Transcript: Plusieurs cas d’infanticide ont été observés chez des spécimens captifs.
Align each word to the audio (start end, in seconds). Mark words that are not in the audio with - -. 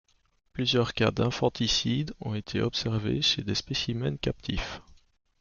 Plusieurs 0.53 0.95
cas 0.95 1.11
d’infanticide 1.11 2.15
ont 2.21 2.33
été 2.33 2.59
observés 2.59 3.21
chez 3.21 3.43
des 3.43 3.53
spécimens 3.53 4.17
captifs. 4.17 4.81